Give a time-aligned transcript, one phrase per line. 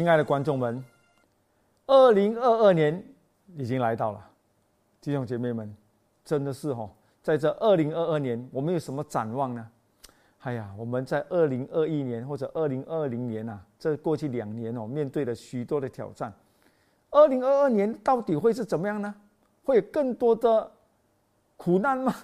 [0.00, 0.82] 亲爱的观众们，
[1.86, 3.04] 二零二二年
[3.58, 4.30] 已经来到了，
[4.98, 5.76] 弟兄姐妹们，
[6.24, 6.88] 真的是哦，
[7.22, 9.68] 在这二零二二年，我们有什么展望呢？
[10.38, 16.32] 哎呀，我们在二零二一年或者二零二零年呐，这过去两年哦，面对了许多的挑战。
[17.10, 19.14] 二零二二年到底会是怎么样呢？
[19.64, 20.72] 会有更多的
[21.58, 22.14] 苦难吗？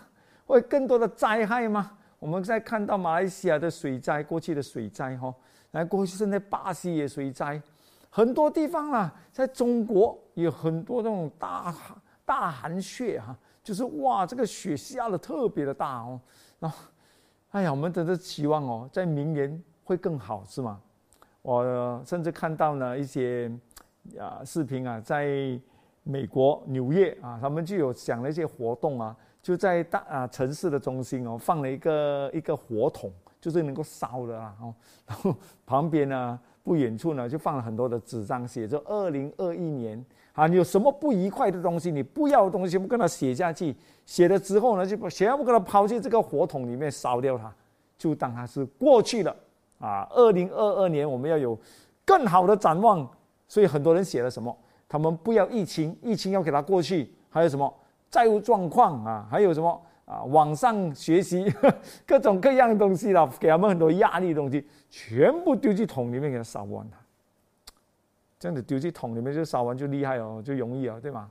[0.47, 1.99] 会更多的灾害吗？
[2.21, 5.35] 我们在看到马来西亚的水灾，过去的水灾哈。
[5.77, 7.61] 来，过去现在巴西也水灾，
[8.09, 11.75] 很多地方啊，在中国有很多那种大
[12.25, 16.19] 大寒雪哈，就是哇，这个雪下的特别的大哦。
[16.59, 16.79] 然后，
[17.51, 20.81] 哎呀，我们真的期望哦，在明年会更好是吗？
[21.43, 23.53] 我甚至看到呢一些
[24.19, 25.61] 啊视频啊，在
[26.05, 33.13] 美国纽约啊，他们就有讲了一些活动啊，就在大啊城市的中心哦，放了一个一个火桶。
[33.47, 34.75] 就是能够烧的啦，哦，
[35.07, 35.33] 然后
[35.65, 43.77] 旁边呢，不远处呢，就放了很多的纸张，写着“二零二一年”啊，你有什么不愉快的东西，你不要的东西，全部跟他写下去。
[44.05, 47.55] 写了之后呢，就把全部给他抛进这个火桶里面烧掉它，
[47.97, 49.37] 就当它是过去了
[49.79, 50.09] 啊。
[50.11, 51.57] 二零二二年我们要有
[52.05, 53.09] 更好的展望，
[53.47, 54.53] 所以很多人写了什么？
[54.89, 57.15] 他们不要疫情，疫情要给它过去。
[57.31, 57.73] 还有什么
[58.11, 59.25] 债务状况啊？
[59.31, 59.81] 还有什么？
[60.07, 61.53] 啊，网上学习
[62.07, 66.97] 各种各样的东西了，给他们很多压力的东西，全部丢进桶里面给他烧完它。
[68.39, 71.29] 这样子丢进桶里面就烧完就厉害哦，就容易哦，对吗？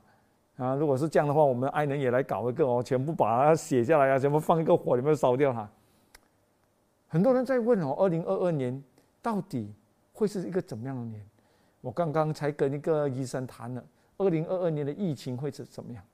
[0.56, 5.66] 啊，如果是这样的话，我们爱人也来搞一个哦，全部把它写下来啊，全部放一个火里面烧掉它。
[7.08, 8.82] 很多人在问哦，二零二二年
[9.22, 9.72] 到底
[10.12, 11.24] 会是一个怎么样的年？
[11.80, 13.82] 我刚刚才跟一个医生谈了，
[14.18, 16.04] 二零二二年的疫情会是怎么样？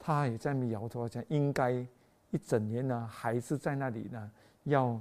[0.00, 1.86] 他也在那摇头讲应该。
[2.30, 4.30] 一整年呢，还是在那里呢，
[4.64, 5.00] 要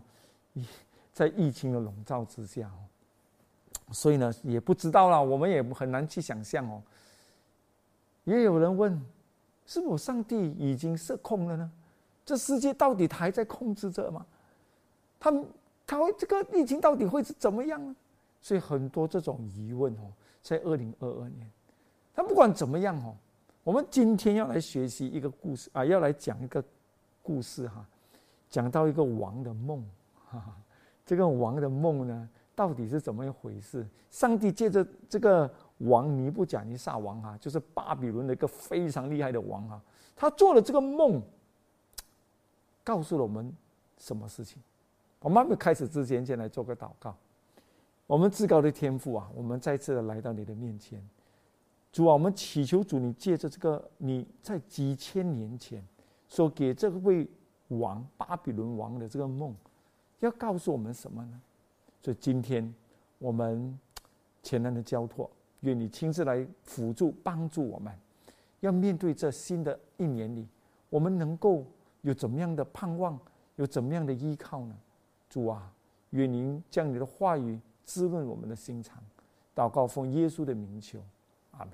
[1.12, 2.80] 在疫情的笼罩之下哦，
[3.92, 6.82] 所以呢，也不知道了，我们也很难去想象哦。
[8.24, 9.04] 也有人问，
[9.66, 11.72] 是否上帝已经失控了呢？
[12.26, 14.26] 这世界到底还在控制着吗？
[15.20, 15.34] 他
[15.86, 17.96] 他会这个疫情到底会是怎么样呢？
[18.42, 20.12] 所以很多这种疑问哦，
[20.42, 21.52] 在二零二二年，
[22.14, 23.16] 但不管怎么样哦，
[23.64, 26.64] 我们今天要来学习一个故事啊，要来讲一个。
[27.28, 27.86] 故事哈，
[28.50, 29.84] 讲到一个王的梦，
[30.32, 30.56] 哈哈，
[31.06, 33.86] 这个王的梦呢，到底是怎么一回事？
[34.10, 39.82] 上帝借着这个王尼布甲尼撒王哈，就是巴比伦的一个非常厉害的王哈，
[40.16, 41.22] 他做了这个梦，
[42.82, 43.54] 告诉了我们
[43.98, 44.64] 什么事情？
[45.20, 47.14] 我们开始之前，先来做个祷告。
[48.06, 51.06] 我们至高的天父啊，我们再次的来到你的面前，
[51.92, 55.86] 主啊，我们祈求主，你借着这个你在几千年前。
[56.30, 57.28] 说给这位
[57.70, 59.56] 王巴比伦王的这个梦，
[60.20, 61.42] 要告诉我们什么呢？
[62.02, 62.74] 所以今天
[63.18, 63.78] 我们
[64.44, 65.30] 前来的交托，
[65.62, 67.94] 愿你亲自来辅助帮助我们，
[68.62, 70.48] 要面对这新的一年里，
[70.90, 71.66] 我们能够
[72.02, 73.20] 有怎么样的盼望，
[73.56, 74.76] 有怎么样的依靠呢？
[75.30, 75.74] 主啊，
[76.12, 79.04] 愿您将你的话语滋润我们的心肠，
[79.56, 81.00] 祷告奉耶稣的名求，
[81.52, 81.74] 阿门。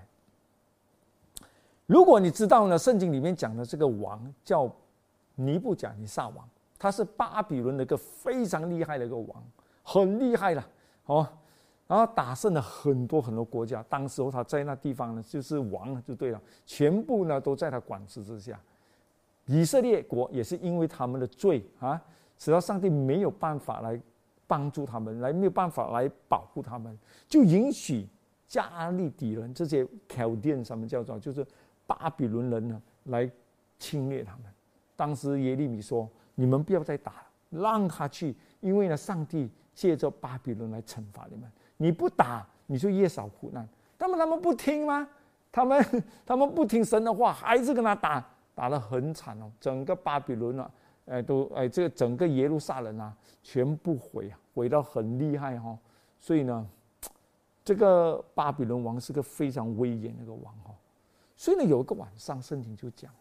[1.85, 4.71] 如果你知道呢，圣经里面讲的这个王叫
[5.35, 6.47] 尼布甲尼撒王，
[6.79, 9.43] 他是巴比伦的一个非常厉害的一个王，
[9.83, 10.65] 很厉害了，
[11.07, 11.27] 哦，
[11.87, 13.83] 然后打胜了很多很多国家。
[13.89, 18.57] 当时候他在那地方呢，就是王就对了，全部呢都在他管制之下。
[19.45, 22.01] 以色列国也是因为他们的罪啊，
[22.37, 23.99] 使到上帝没有办法来
[24.47, 28.07] 帮助他们，来没有办法来保护他们，就允许
[28.47, 31.45] 加利底人这些考店什么叫做就是。
[31.99, 33.29] 巴比伦人呢来
[33.77, 34.43] 侵略他们，
[34.95, 41.51] 当时耶利米说：“你们不要再打了，让他去，因为呢，上帝借着巴比伦来惩罚你们。
[41.77, 43.67] 你不打，你就越少苦难。
[43.99, 45.07] 那么他们不听吗？
[45.51, 48.25] 他们他们不听神的话，还是跟他打，
[48.55, 49.51] 打得很惨哦。
[49.59, 50.71] 整个巴比伦啊，
[51.05, 55.77] 哎，都哎，这个整个耶路撒冷啊，全部毁啊，毁到很厉害哈。
[56.19, 56.65] 所以呢，
[57.65, 60.73] 这个巴比伦王是个非常威严那个王哈。”
[61.43, 63.11] 所以呢，有一个晚上，圣经就讲，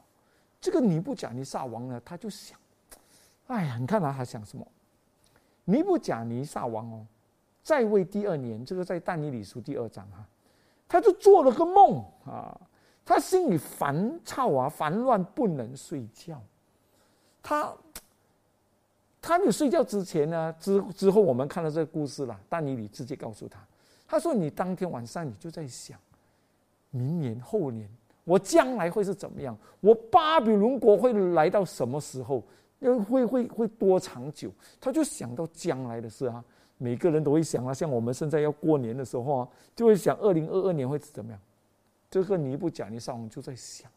[0.60, 2.56] 这个尼布甲尼撒王呢，他就想，
[3.48, 4.64] 哎呀，你看他还想什么？
[5.64, 7.04] 尼布甲尼撒王哦，
[7.64, 10.24] 在位第二年，这个在但尼里书第二章哈，
[10.86, 12.56] 他就做了个梦啊，
[13.04, 16.40] 他心里烦躁啊，烦乱不能睡觉。
[17.42, 17.74] 他，
[19.20, 23.58] 他没有睡觉之前呢，之之后我们看到这个故事了，但尼里直接告诉他，
[24.06, 25.98] 他说你当天晚上你就在想，
[26.90, 27.90] 明年后年。
[28.24, 29.56] 我将来会是怎么样？
[29.80, 32.42] 我巴比伦国会来到什么时候？
[32.80, 34.50] 又会会会多长久？
[34.80, 36.42] 他就想到将来的事啊！
[36.78, 41.40] 每个人都会想啊，像我们现在要过年的时候啊，就会想二零二二年会怎么样。
[42.10, 43.88] 这个尼布甲尼撒王就在想，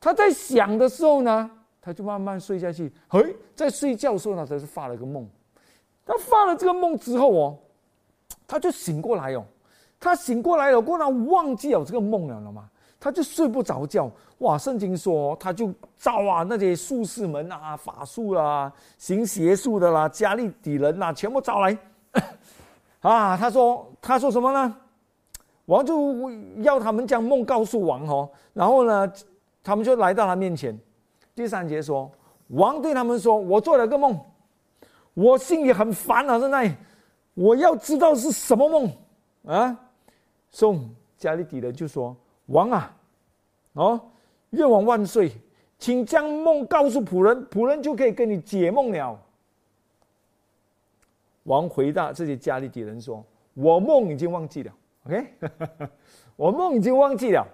[0.00, 1.50] 他在想的时候呢，
[1.82, 2.90] 他就慢慢睡下去。
[3.06, 5.28] 嘿，在睡觉的时候呢，他是发了个梦。
[6.06, 7.58] 他发了这个梦之后哦，
[8.46, 9.44] 他就醒过来哦。
[10.00, 12.70] 他醒过来了，过后忘记了这个梦了了吗？
[13.04, 14.10] 他就睡不着觉。
[14.38, 21.76] 哇，圣经说他就招啊那些术士们啊、法术啦、行邪术的啦、加利底人呐，全部招来。
[23.02, 24.74] 啊，他说他说什么呢？
[25.66, 26.30] 王就
[26.62, 29.12] 要他们将梦告诉王哦，然后呢，
[29.62, 30.74] 他们就来到他面前。
[31.34, 32.10] 第三节说，
[32.48, 34.18] 王对他们说：“我做了个梦，
[35.12, 36.74] 我心里很烦啊，现在
[37.34, 38.90] 我要知道是什么梦
[39.44, 39.78] 啊。”
[40.50, 42.96] 宋加利底人就说：“王啊，
[43.72, 44.00] 哦，
[44.50, 45.32] 愿王万岁，
[45.78, 49.18] 请将梦告诉仆人，仆人就可以跟你解梦了。”
[51.44, 53.24] 王回答这些加利底人说
[53.54, 54.72] ：“我梦已经忘记了。”
[55.06, 55.26] OK，
[56.36, 57.46] 我梦已经忘记了。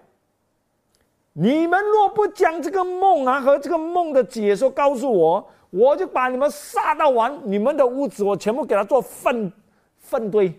[1.33, 9.53] 你们若不将这个梦啊和这个梦的解说告诉我，我就把你们杀到完，你们的屋子我全部给他做粪
[9.97, 10.53] 粪堆。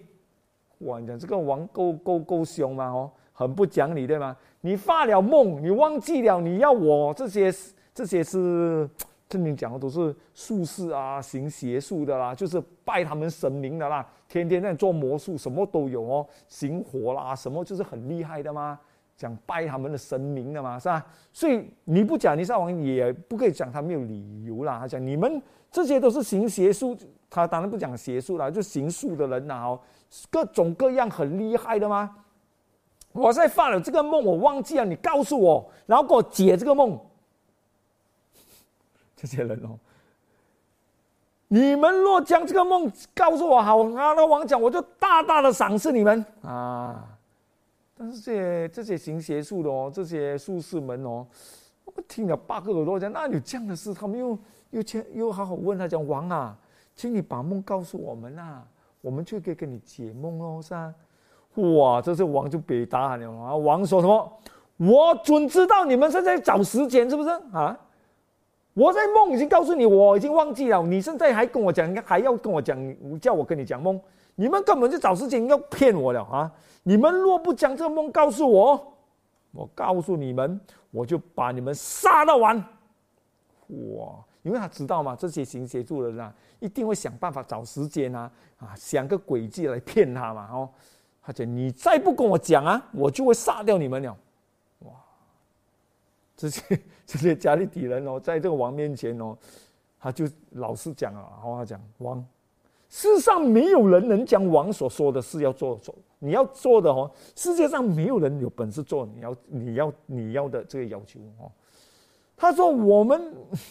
[0.79, 2.85] 哇，你讲这个王够够够凶吗？
[2.87, 3.11] 哦，
[3.41, 4.35] 很不讲理对吗？
[4.61, 7.53] 你发了梦，你忘记了，你要我这些
[7.93, 8.89] 这些是。
[9.31, 18.77] 正经讲的都是术士啊，行邪术的啦，就是拜他们神明的啦，天天在做魔术，什么都有哦，行火啦，什么就是很厉害的吗？
[19.15, 21.05] 讲拜他们的神明的嘛，是吧？
[21.31, 24.79] 所以你不讲，你上王也不可以讲他没有理由啦。
[24.81, 25.41] 他讲你们
[25.71, 26.93] 这些都是行邪术，
[27.29, 29.79] 他当然不讲邪术啦，就行术的人呐，
[30.29, 32.17] 各种各样很厉害的吗？
[33.13, 36.99] 我在发了这个梦，我忘记了，你告诉我，然后给我解这个梦。
[39.15, 39.77] 这些人哦，
[41.47, 47.07] 你们若将这个梦告诉我，好，啊，那王讲，我就大大的赏赐你们啊。
[47.95, 51.27] 但是这些这些行邪术的哦，这些术士们哦，
[51.85, 54.39] 我听了八个耳朵讲，那有这样的事，他们又
[54.71, 56.57] 又签又好好问他讲，王啊，
[56.95, 58.63] 请你把梦告诉我们呐，
[59.01, 60.95] 我们就可以跟你解梦喽，是吧？
[61.55, 63.55] 哇，这是王就别答案了啊。
[63.55, 64.33] 王说什么？
[64.77, 67.77] 我准知道你们是在找时间，是不是啊？
[68.73, 70.81] 我在梦已经告诉你，我已经忘记了。
[70.83, 72.79] 你现在还跟我讲，还要跟我讲，
[73.19, 73.99] 叫我跟你讲梦，
[74.35, 76.51] 你们根本就找时间要骗我了啊！
[76.83, 78.93] 你们若不将这个梦告诉我，
[79.51, 80.59] 我告诉你们，
[80.89, 82.57] 我就把你们杀了完。
[83.97, 84.15] 哇！
[84.41, 90.49] 因为他知道嘛，这些行邪术的人啊，一定会想办法找时间啊，啊，想个诡计来骗他嘛。
[90.51, 90.69] 哦，
[91.23, 94.17] 他讲你再不跟我讲啊，我就会杀掉你们了。
[94.79, 94.91] 哇
[96.35, 99.37] 这些 这些家里底人哦，在这个王面前哦，
[99.99, 102.25] 他就老是讲啊，好好讲王，
[102.89, 111.51] 世上没有人能将王所说的事要做做，你要做的哦，世界上没有人有本事做你要你要你要的这个要求哦。
[112.35, 113.21] 他说我们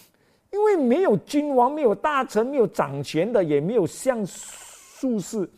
[0.53, 5.49] 因为没有君王，没有大臣，没有掌权的，也没有像术士，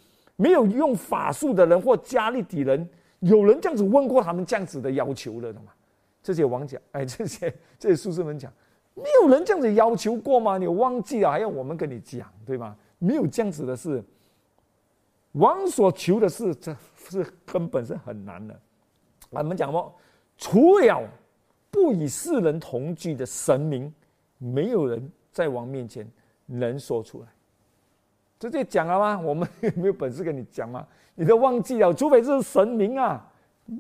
[0.43, 2.89] 没有用法术的人或加利底人，
[3.21, 5.73] 有人这样子问过他们这样子的要求了的吗？
[6.21, 8.53] 这些王讲，哎，这些这些术士们讲，
[8.95, 10.59] 没有人这样子要求过吗？
[10.59, 12.77] 你忘记了，还要我们跟你讲，对吗？
[12.99, 14.03] 没有这样子的事。
[15.33, 16.77] 王所求的事，这
[17.09, 18.61] 是根本是很难的。
[19.31, 19.95] 我们讲过，
[20.37, 21.03] 除了
[21.71, 23.93] 不与世人同居的神明，
[24.39, 26.11] 没有人在王面前
[26.47, 27.29] 能说出来。
[28.51, 29.21] 直接讲了吗？
[29.25, 30.87] 我们没有本事跟你讲吗？
[31.15, 33.31] 你都忘记了，除非是神明啊，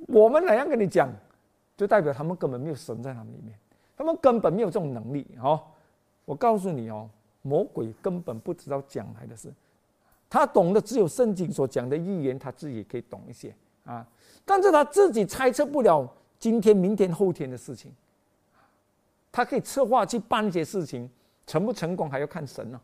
[0.08, 1.10] 我们哪样跟你讲？
[1.76, 3.58] 就代表他们根本没有神在他们里面，
[3.96, 5.26] 他们根本没有这种能力。
[5.42, 5.60] 哦，
[6.24, 7.08] 我告诉你哦，
[7.40, 9.52] 魔鬼根本不知道将来的事，
[10.28, 13.52] 他懂的只有圣经所讲的预言，他自己可以懂一些
[13.84, 14.06] 啊。
[14.44, 17.90] 但是他自己猜测不了今天、明天、后天的事情，
[19.32, 21.10] 他可以策划去办一些事情，
[21.46, 22.80] 成不成功还要看神呢。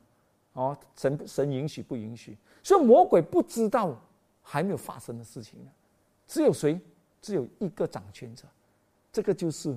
[0.58, 2.36] 哦，神神允许不允许？
[2.64, 3.96] 所以魔鬼不知道
[4.42, 5.70] 还没有发生的事情呢。
[6.26, 6.80] 只有谁？
[7.22, 8.44] 只有一个掌权者。
[9.12, 9.76] 这个就是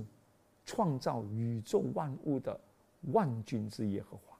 [0.65, 2.59] 创造宇宙万物的
[3.13, 4.35] 万军之耶和华，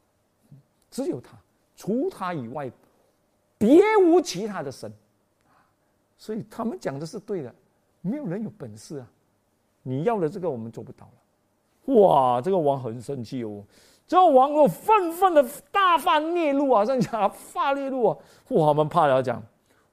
[0.90, 1.38] 只有他，
[1.76, 2.72] 除他以外，
[3.58, 4.92] 别无其他的神。
[6.18, 7.56] 所以他们讲的是对的，
[8.02, 9.08] 没有人有本事啊！
[9.84, 11.96] 你要的这个我们做不到了。
[11.96, 13.64] 哇，这个王很生气哦，
[14.12, 15.42] 这王哦愤愤的
[15.72, 18.18] 大发烈怒啊，这样讲发烈怒啊！
[18.44, 19.42] 富豪们怕了讲，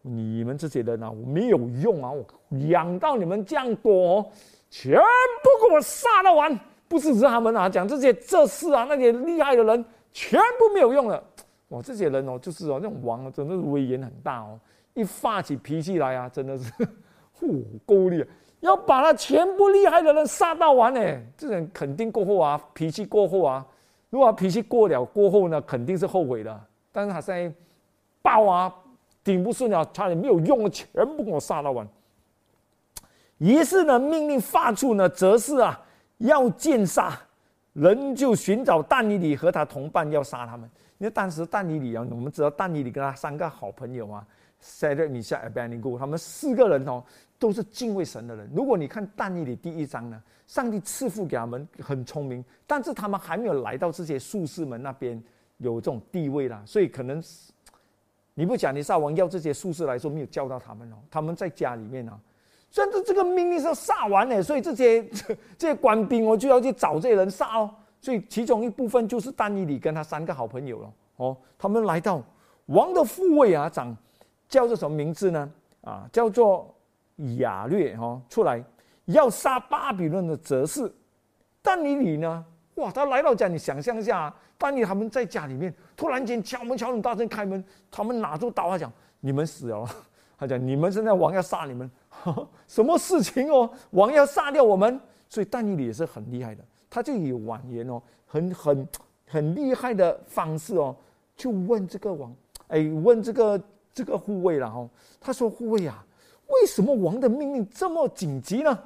[0.02, 2.26] 你们这些人啊，我没有用啊，我
[2.66, 4.28] 养到你们这样多。
[4.70, 6.58] 全部给我杀了完！
[6.88, 11.22] 不是指他们啊，讲这些这事啊，那些厉害的人全部没有用了。
[11.68, 14.58] 哇，这些人哦，就是哦，那种王真的是威严很大哦，
[14.94, 16.72] 一发起脾气来啊，真的是，
[17.38, 18.26] 嚯，够力，
[18.58, 21.00] 要把他全部厉害的人杀到完呢。
[21.36, 23.64] 这人肯定过后啊，脾气过后啊，
[24.10, 26.60] 如果脾气过了过后呢，肯定是后悔的。
[26.92, 27.54] 但是他现在
[28.22, 28.74] 爆啊，
[29.22, 31.86] 顶不顺了，差点没有用，全部给我杀到完。
[33.36, 35.80] 于是呢，命令发出呢，则是啊，
[36.18, 37.18] 要剑杀。
[37.74, 40.68] 人就寻找但尼里和他同伴，要杀他们。
[40.98, 44.26] 因为当时但尼里啊，我们知道但尼里跟他三个好朋友啊，
[44.58, 47.04] 塞勒米夏、阿班尼古，他们四个人哦，
[47.38, 48.50] 都是敬畏神的人。
[48.54, 55.22] 如果你看但尼里第一章呢，上帝赐福给他们很聪明，但是他们还没有来到这些术士们那边
[55.58, 57.22] 有这种地位啦，所以可能
[58.34, 62.18] 你不讲，你撒王要这些术士来说没有教到他们哦，他们在家里面呢。
[62.70, 65.02] 甚至这个命令是要杀完呢，所以这些
[65.56, 67.70] 这些官兵哦就要去找这些人杀哦。
[68.00, 71.36] 所以其中一部分就是丹尼里跟他三个好朋友了哦。
[71.58, 72.22] 他们来到
[72.66, 73.96] 王的护卫啊长
[74.48, 75.50] 叫做什么名字呢？
[75.80, 76.72] 啊，叫做
[77.38, 78.62] 亚略哈出来
[79.06, 80.92] 要杀巴比伦的哲士。
[81.62, 82.44] 丹尼里呢？
[82.76, 89.84] 哇，他来到家，你想象一下，丹尼他们在家里面突然间敲门敲很大声开门，他们拿出刀他讲：“你们死了。”
[90.38, 91.90] 他讲：“你们现在王要杀你们。”
[92.68, 93.68] 什么事情哦？
[93.90, 98.88] 王要杀掉我们，所以但尼里也是很厉害的，他就以婉言哦，很很
[99.26, 100.94] 很厉害的方式哦，
[101.36, 102.32] 就问这个王，
[102.68, 103.60] 哎，问这个
[103.92, 104.88] 这个护卫了哈。
[105.20, 106.04] 他说：“护卫啊，
[106.48, 108.78] 为什么王的命令这么紧急呢？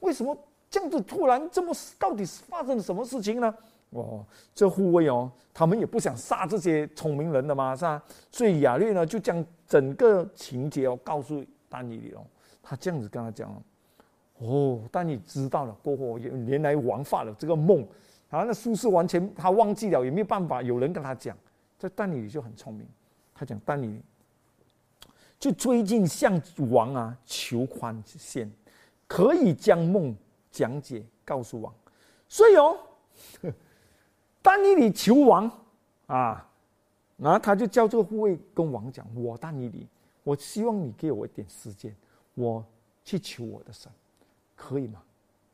[0.00, 0.36] 为什么
[0.68, 1.72] 这样子突然这么？
[1.98, 3.54] 到底是发生了什么事情呢？”
[3.90, 8.02] 哦，这护卫哦，他们也不想杀这些聪明人的嘛，是吧？
[8.30, 12.24] 所以亚略呢，就将整个情节哦告诉丹尼里哦。
[12.62, 13.62] 他这样子跟他讲，哦，
[14.38, 17.86] 哦，丹尼知道了过后，原来王发了这个梦，
[18.30, 21.36] 然后那术士完全他忘记了，也没有办法，有人跟他讲，
[21.78, 22.86] 这丹尼里就很聪明，
[23.34, 24.00] 他讲丹尼
[25.42, 28.48] 就追进向王啊求宽限，
[29.08, 30.14] 可以将梦
[30.52, 31.74] 讲解告诉王，
[32.28, 32.78] 所以哦，
[34.40, 35.50] 丹尼里求王
[36.06, 36.48] 啊，
[37.16, 39.88] 然后他就叫这个护卫跟王讲，我丹尼里，
[40.22, 41.92] 我希望你给我一点时间。
[42.36, 42.64] 我
[43.04, 43.90] 去求我的神，
[44.54, 45.02] 可以吗？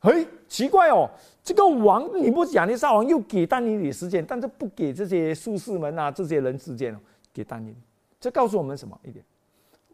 [0.00, 1.08] 哎，奇怪哦，
[1.42, 6.98] 这个王你不亚尼撒王又给丹尼里时间，但是不给这些术士们啊这些人时间哦，
[7.32, 7.74] 给丹尼，
[8.20, 9.24] 这告诉我们什么一点？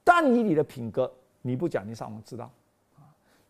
[0.04, 1.10] 但尼里的品格，
[1.42, 2.48] 尼布甲尼撒王知道
[2.96, 3.02] 啊，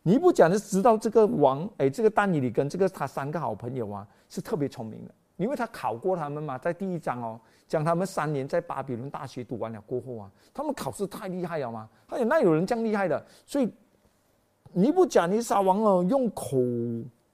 [0.02, 7.38] 尼布甲尼知道这个王，哎，这个丹尼里跟这个他三个好朋友啊是特别聪明的，因为他考过他们嘛，在第一章哦。
[7.66, 11.88] 讲他们三年在巴比伦大学读完了过后啊，他们考试太厉害了嘛？
[12.06, 13.72] 他讲那有人这样厉害的，所以
[14.74, 16.58] 尼布甲尼撒王哦用口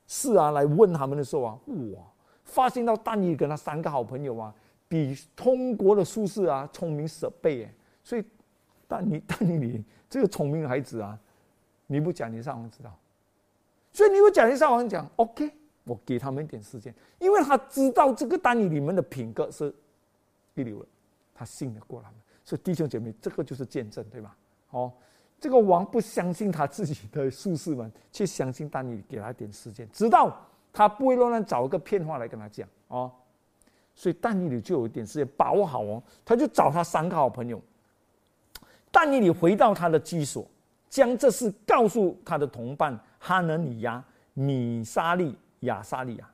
[0.06, 2.00] 试啊来问他们的时候啊，哇，
[2.44, 4.54] 发现到但尼跟他三个好朋友啊，
[4.86, 7.74] 比通国的术士啊聪明十倍哎，
[8.04, 8.24] 所以
[8.90, 11.16] 但尼 但尼你这个聪明孩子啊，
[11.87, 12.92] 你不讲，你上王知道，
[13.92, 15.50] 所以你不讲，你上王讲 OK，
[15.85, 19.73] 我给他们一点时间，因为他知道这个丹尼你们的品格是。
[20.56, 20.88] 一流的，
[21.32, 24.37] 他信得过他们，所以弟兄姐妹，这个就是见证，对吧？
[24.70, 24.92] 哦，
[25.38, 30.37] 这个王不相信他自己的术士们，却相信但你给他一点时间，直到
[30.70, 33.11] 他不会乱乱找一个骗话来跟他讲哦。
[33.94, 37.62] 所以但尼里就有一点时间把握好哦，他就找他三个好朋友，
[38.90, 40.47] 但尼里回到他的居所，
[40.88, 44.02] 将这事告诉他的同伴哈能尼亚、
[44.35, 46.30] 米沙利、亚沙利亚，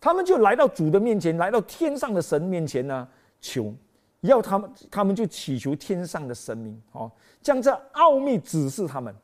[0.00, 3.08] 他们就来到主的面前，来到天上的神面前呢。
[3.40, 3.74] 求，
[4.22, 9.14] 要他们，他们就祈求天上的神明，哦，将这奥秘指示他们，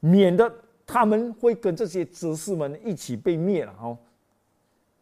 [0.00, 0.52] 免得
[0.84, 3.96] 他们会跟这些执事们一起被灭了，哦。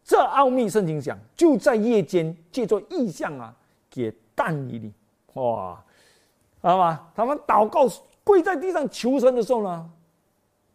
[0.01, 3.53] 这奥秘圣经讲，就在夜间借着异象啊，
[3.89, 4.93] 给但以理，
[5.33, 5.83] 哇，
[6.63, 7.11] 知道吗？
[7.13, 7.87] 他们祷告
[8.23, 9.89] 跪在地上求神的时候呢，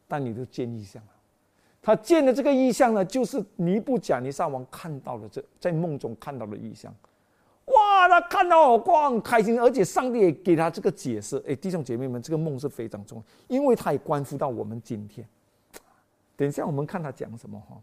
[0.07, 1.09] 但你都见异象了。
[1.80, 6.95] 他见的这个异象呢，就是尼布甲尼撒王看到了这在梦中看到的异象。
[7.64, 11.42] 哇，他看到哇很开心，而且上帝也给他这个解释。
[11.47, 15.26] 哎，弟兄姐妹们，这个梦是非常重要，因为它也关乎到我们今天。
[16.37, 17.76] 等一下我们看他讲什么哈。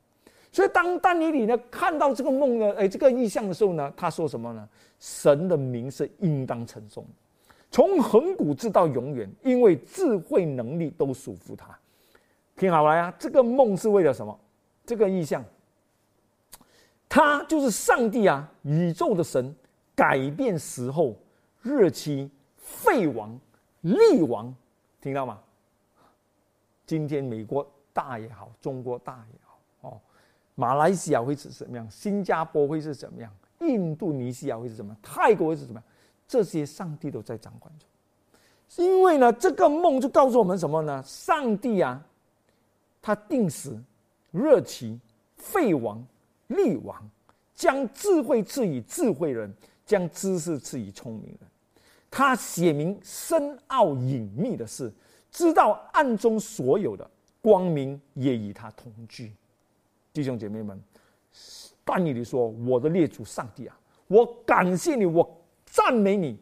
[0.51, 4.67] 所以当但尼里呢看到这个梦呢，哎，这个意象的时候呢，他说什么呢？
[4.99, 7.05] 神的名是应当称颂，
[7.75, 11.77] 从恒古至到永远，因为智慧能力都属乎他。
[12.55, 14.39] 听好了呀，这个梦是为了什么？
[14.85, 15.43] 这个意象，
[17.09, 19.53] 他就是上帝啊，宇宙的神。
[19.93, 21.17] 改变时候、
[21.61, 23.37] 日期、废王、
[23.81, 24.55] 立王，
[25.01, 25.41] 听到吗？
[26.85, 29.99] 今天美国大也好，中国大也好，哦，
[30.55, 31.85] 马来西亚会是什么样？
[31.91, 33.29] 新加坡会是怎么样？
[33.59, 34.97] 印度尼西亚会是什么样？
[35.03, 35.83] 泰国会是什么样？
[36.27, 37.87] 这些上帝都在掌管中。
[38.83, 41.01] 因为呢，这个梦就告诉我们什么呢？
[41.05, 42.03] 上帝啊，
[43.01, 43.77] 他定时、
[44.31, 44.99] 热期、
[45.37, 46.05] 废王、
[46.47, 47.09] 立王，
[47.53, 49.53] 将智慧赐予智慧人，
[49.85, 51.39] 将知识赐予聪明人。
[52.09, 54.91] 他写明深奥隐秘的事，
[55.31, 57.09] 知道暗中所有的
[57.41, 59.31] 光明，也与他同居。
[60.11, 60.81] 弟兄姐妹们，
[61.83, 63.77] 但以理说：“我的列祖上帝啊，
[64.07, 65.23] 我感谢你，我
[65.75, 66.39] 赞美你。”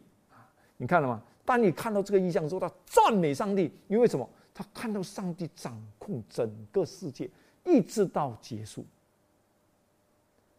[0.78, 1.22] 你看了吗？
[1.44, 4.28] 当你看到这个意象之后，他赞美上帝，因为什么？
[4.54, 7.28] 他看到上帝掌控整个世界，
[7.64, 8.84] 一直到结束。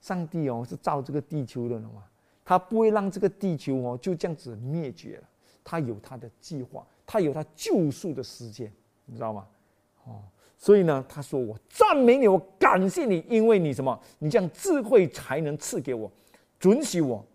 [0.01, 2.03] 上帝哦，是造这个地球的嘛？
[2.43, 5.23] 他不会让这个地球哦就这样子灭绝了。
[5.63, 8.71] 他有他的计划，他有他救赎的时间，
[9.05, 9.47] 你知道吗？
[10.05, 10.21] 哦，
[10.57, 13.99] 所以呢，他说：“我赞美你，我感谢你，因为你什么？
[14.19, 16.11] 你将智慧才能赐给我，
[16.59, 17.25] 准许我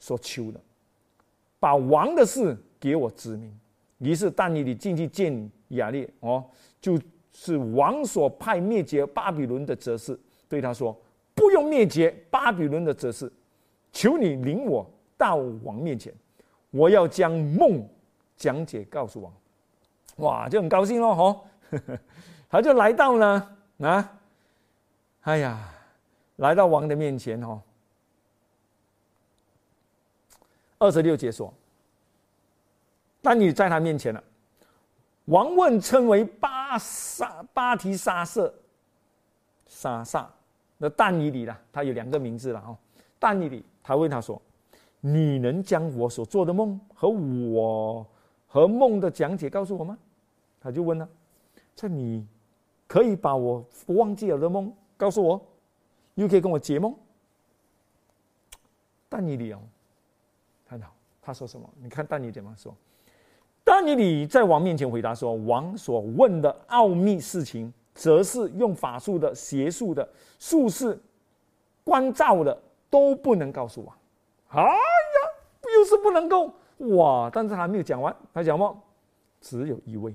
[0.00, 0.60] 所求的，
[1.58, 3.52] 把王的事。”给我指明，
[3.98, 6.44] 于是但以理进去见亚列，哦，
[6.80, 6.96] 就
[7.32, 10.16] 是王所派灭绝巴比伦的哲士，
[10.48, 10.96] 对他说
[11.34, 13.28] ：“不用灭绝巴比伦的哲士，
[13.90, 15.34] 求你领我到
[15.64, 16.14] 王面前，
[16.70, 17.84] 我要将梦
[18.36, 19.32] 讲解告诉王。”
[20.18, 21.46] 哇，就很高兴喽，吼，
[22.48, 24.18] 他就来到了啊，
[25.22, 25.68] 哎呀，
[26.36, 27.60] 来到王的面前，哦，
[30.78, 31.52] 二十六节说。
[33.20, 34.24] 但你在他面前了。
[35.26, 38.54] 王问称为巴沙巴提沙瑟
[39.66, 40.30] 沙萨
[40.78, 42.78] 那但以里啦，他有两个名字了哦。
[43.18, 44.40] 但以里，他问他说
[45.02, 48.06] ：“你能将我所做的梦和我
[48.46, 49.98] 和梦的讲解告诉我吗？”
[50.62, 51.06] 他就问了
[51.76, 52.26] ：“这你
[52.86, 55.38] 可以把我忘记了的梦告诉我，
[56.14, 56.94] 又可以跟我解梦？”
[59.10, 59.60] 但以里哦，
[61.28, 61.68] 他说什么？
[61.82, 62.74] 你看丹尼怎么说？
[63.62, 70.98] 丹尼里在王面前回答说：“王所问的奥秘事情，则是用法术的、邪术的、术士
[71.84, 73.94] 关照的，都不能告诉王。”
[74.48, 75.18] 哎呀，
[75.76, 76.50] 又是不能够
[76.96, 77.28] 哇！
[77.30, 78.82] 但是还没有讲完，他讲什么？
[79.42, 80.14] 只有一位，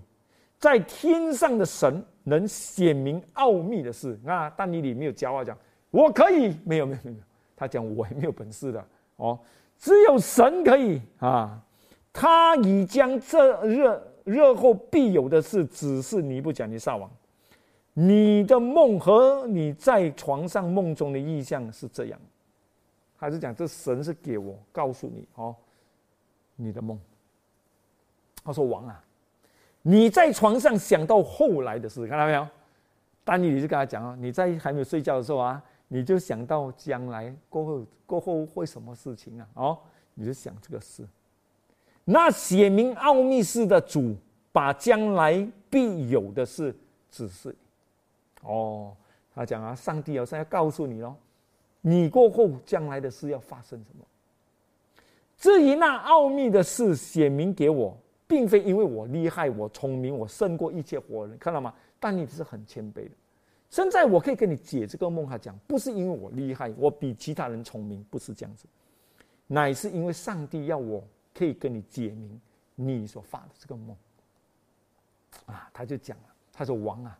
[0.57, 4.19] 在天上的神能显明奥秘的事。
[4.25, 5.55] 啊，丹尼里没有骄傲讲
[5.91, 7.17] ：“我可以。”没有，没有，没有。
[7.55, 8.83] 他讲：“我也没有本事的
[9.17, 9.39] 哦，
[9.83, 11.59] 只有神可以啊。”
[12.13, 17.09] 他已将这日日后必有的事指示尼布甲尼撒王。
[17.95, 22.19] 你的梦和你在床上梦中的意象是这样，
[23.17, 25.55] 还是讲这神是给我告诉你哦，
[26.55, 26.99] 你的梦。
[28.43, 29.03] 他说：“王啊，
[29.81, 32.47] 你在床上想到后来的事，看到没有？
[33.23, 35.63] 丹尼，你就跟他讲啊，你在还没有睡觉的时候啊，
[35.93, 39.47] 你就想到将来过后过后会什么事情啊？
[39.53, 39.79] 哦，
[40.15, 41.07] 你就想这个事。”
[42.03, 44.15] 那写明奥秘式的主，
[44.51, 46.75] 把将来必有的事
[47.11, 47.55] 指示
[48.41, 48.49] 你。
[48.49, 48.97] 哦，
[49.35, 51.15] 他讲啊，上帝好像要告诉你哦，
[51.81, 54.03] 你过后将来的事要发生什么。
[55.37, 57.95] 至于那奥秘的事写明给我，
[58.27, 61.71] 并非因为我厉害、我聪明、我胜过一切活人，看到吗？
[61.99, 63.11] 但你是很谦卑的。
[63.73, 68.67] 现在我可以跟你解这个梦，他讲不是因为我厉害，我比其他人聪明，不是这样子，
[69.47, 71.03] 乃是因为上帝要我。
[71.35, 72.39] 可以跟你解明
[72.75, 73.97] 你所发的这个梦
[75.47, 77.19] 啊，他就讲了，他说：“王啊，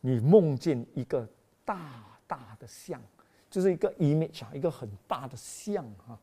[0.00, 1.24] 你梦见一个
[1.64, 3.00] 大大的像，
[3.48, 6.18] 就是一个 image 啊，一个很大的像啊。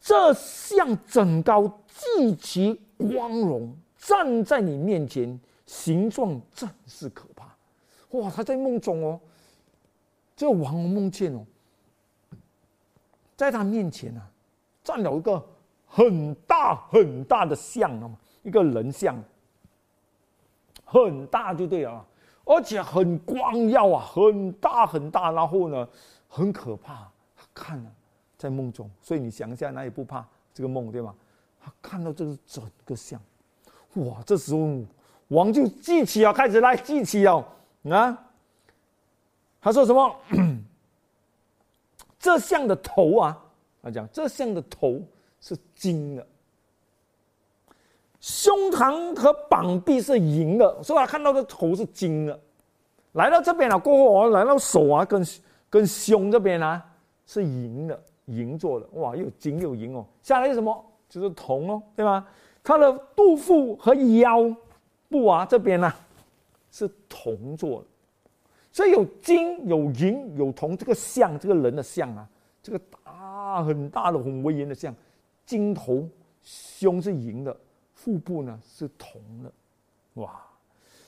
[0.00, 7.55] 这像整高极其光荣，站在你面前，形状真是可怕。
[8.10, 8.30] 哇！
[8.30, 9.20] 他在梦中哦，
[10.34, 11.44] 这个王梦见哦，
[13.36, 14.30] 在他面前啊，
[14.82, 15.44] 站了一个。”
[15.88, 17.90] 很大很大的像，
[18.42, 19.16] 一个人像，
[20.84, 22.04] 很大就对了，
[22.44, 25.88] 而且很光耀啊，很大很大，然后呢，
[26.28, 27.08] 很可怕。
[27.36, 27.90] 他看了
[28.36, 31.14] 在梦中，所以你想一下，那也不怕这个梦对吗？
[31.62, 33.18] 他看到这个整个像，
[33.94, 34.20] 哇！
[34.26, 34.82] 这时候
[35.28, 37.42] 王就记起啊，开始来记起啊
[37.92, 38.16] 啊，
[39.60, 40.16] 他说什么？
[42.18, 43.38] 这像的头啊，
[43.82, 45.00] 他讲这像的头。
[45.38, 46.26] 是金的，
[48.18, 52.36] 胸膛和膀臂是银的，所以他看到的头是金的。
[53.12, 55.24] 来到这边了过后，我来到手啊，跟
[55.70, 56.84] 跟胸这边啊
[57.26, 60.04] 是银的，银做的，哇，又金又银哦。
[60.22, 60.84] 下来是什么？
[61.08, 62.26] 就是铜哦，对吗？
[62.64, 64.52] 他的肚腹和腰
[65.08, 65.92] 部啊这边呢
[66.76, 67.86] 是铜做的，
[68.70, 72.28] 所以有金有银有铜，这个像这个人的像啊，
[72.62, 73.64] 这个大。
[73.64, 74.94] 很大的很威严的像，
[75.46, 76.06] 金头，
[76.42, 77.56] 胸是银的，
[77.94, 79.50] 腹部呢是铜的，
[80.14, 80.42] 哇！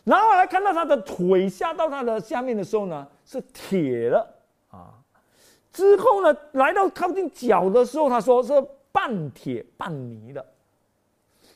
[0.05, 4.35] 然后来看到他的腿下到他的下面的时候呢是铁的
[4.71, 4.95] 啊，
[5.73, 8.53] 之后呢来到靠近脚的时候，他说是
[8.91, 10.47] 半铁半泥的。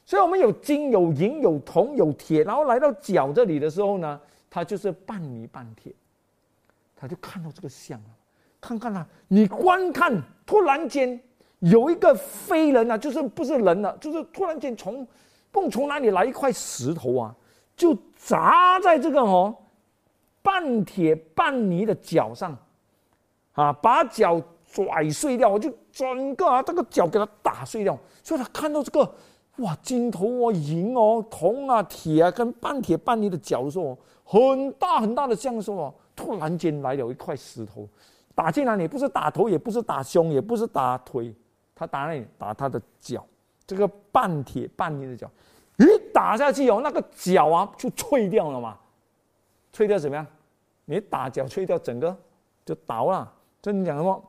[0.05, 5.95] 所以我们有金有银有铜有铁，然后来到脚这里的时候呢，它就是半泥半铁，
[6.97, 8.11] 他就看到这个像了，
[8.61, 11.19] 看看啊，你观看，突然间
[11.61, 15.07] 有一个飞人啊，就是不是人了，就是突然间从，
[15.53, 17.35] 蹦从哪里来一块石头啊，
[17.77, 19.57] 就砸在这个哦，
[20.43, 22.59] 半铁半泥的脚上，
[23.53, 29.15] 啊，把脚拽碎掉，我就整个啊这个脚给他打碎掉，所以他看到这个。
[29.63, 37.89] 哇，金头哦，银哦，铜啊，铁啊，跟半铁半泥的角色哦，很大很大的像素哦，突然间来了一块石头，
[38.35, 41.35] 打进来，你不是打头，也不是打胸，也不是打腿，
[41.75, 43.25] 他打那里打他的脚，
[43.67, 45.31] 这个半铁半泥的脚，
[45.79, 48.77] 一打下去哦，那个脚啊就脆掉了嘛，
[49.73, 50.27] 脆掉怎么样？
[50.85, 52.15] 你打脚脆掉，整个
[52.65, 53.33] 就倒了。
[53.63, 54.23] 这你讲什么？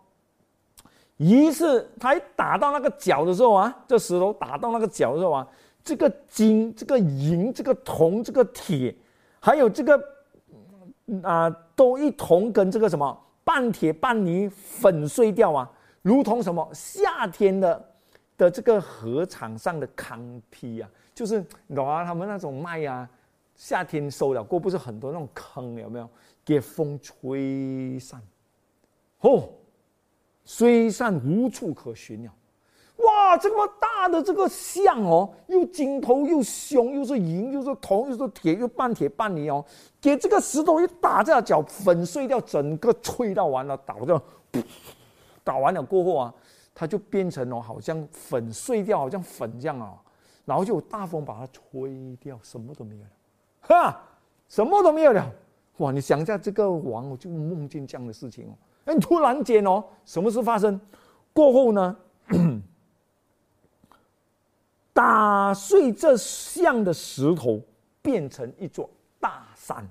[1.18, 5.48] 于是他一打到那个脚的时候啊，这石头打到那个脚的时候啊，
[5.84, 8.94] 这个金、这个银、这个铜、这个铁，
[9.40, 10.04] 还有这个
[11.22, 15.70] 啊，都一同跟这个什么半铁半泥粉碎掉啊，
[16.02, 17.86] 如同什么夏天的
[18.36, 21.46] 的这个河场上的糠坯啊，就是
[21.76, 23.08] 懂啊，他们那种麦啊，
[23.56, 26.10] 夏天收了过，不是很多那种坑有没有？
[26.44, 28.20] 给风吹散，
[29.22, 29.48] 哦。
[30.46, 32.32] 虽上无处可寻了，
[32.98, 33.38] 哇！
[33.38, 39.64] 这么大的这个像哦，又金头又凶，又是银，又是铜，又是铁，又半铁半泥哦。
[40.00, 44.22] 给这个石头一打在脚，粉碎掉，整个吹到完了，倒掉，
[45.44, 46.34] 打完了过后啊，
[46.76, 49.96] 它就变成哦，好像粉碎掉，好像粉这样啊。
[50.46, 53.10] 然后就有大风把它吹掉，什么都没有了，
[53.62, 54.02] 哈，
[54.50, 55.32] 什么都没有了。
[55.78, 55.92] 哇！
[55.92, 58.54] 你想一下，这个王我就梦见这样的事情哦。
[58.86, 60.80] 哎，突然间哦，什么事发生？
[61.32, 61.96] 过后呢，
[64.94, 67.62] 打碎这像的石头，
[68.02, 69.88] 变成一座大山，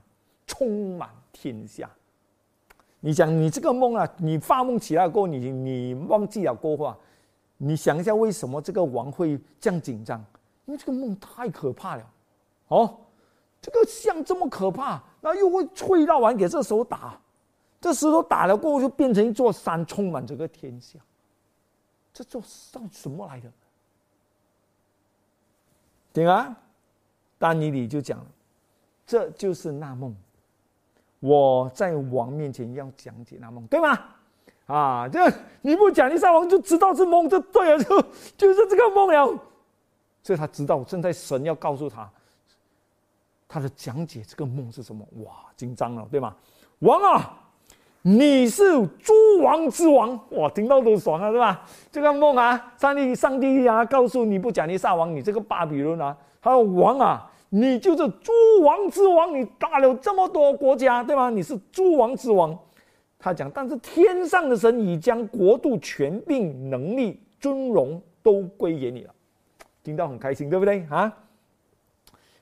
[0.47, 1.91] 充满天下。
[3.01, 6.99] 你讲你这个梦啊，你发梦起来过后，你你忘记了过后啊，
[7.57, 10.25] 你想一下，为什么这个王会这样紧张？
[10.67, 12.11] 因为这个梦太可怕了。
[12.69, 12.99] 哦，
[13.61, 17.19] 这个像这么可怕，那又会吹到完给这手打。
[17.83, 21.01] 这石头打了过后，就变成一座山，充满整个天下。
[22.15, 23.51] 这座山什么来的？
[26.13, 26.57] 听啊，
[27.39, 28.27] 丹尼里就讲了，
[29.05, 30.15] 这就是那梦。
[31.19, 33.99] 我在王面前要讲解那梦，对吗？
[34.67, 35.19] 啊，这
[35.61, 38.01] 你不讲，你上王就知道是梦，就对了，就
[38.37, 39.27] 就是这个梦了。
[40.23, 42.09] 所以他知道，正在神要告诉他，
[43.49, 45.05] 他的讲解这个梦是什么。
[45.25, 46.37] 哇，紧张了，对吗？
[46.79, 47.39] 王啊！
[48.05, 48.65] 你是
[48.99, 51.65] 诸王之王，哇，听到都爽啊，是吧？
[51.91, 61.31] 这个梦啊，上帝，上帝啊，告诉你不讲你撒王，你这个巴比伦啊，他说王啊，你就是诸王之王，你打了这么多国家，对吗？
[61.31, 62.59] 你是诸王之王。
[63.21, 69.15] 他讲，但是天上的神已将国度、权柄、能力、尊荣都归给你了，
[69.85, 71.13] 听到很开心，对不对啊？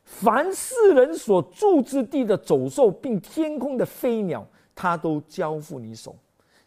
[0.05, 4.47] 凡世人所住之地的走兽，并天空的飞鸟。
[4.81, 6.17] 他都交付你手，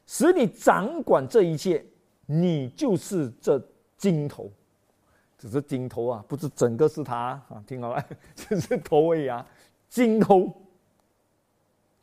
[0.05, 1.83] 使你掌管这一切，
[2.27, 3.59] 你就是这
[3.97, 4.51] 金头，
[5.35, 9.43] 只是金头啊，不是整个是他啊， 听好了， 只是头而已啊，
[9.89, 10.53] 金头。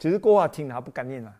[0.00, 1.32] 其实过话听了他不敢念啊，